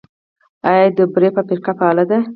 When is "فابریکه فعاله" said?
1.35-2.03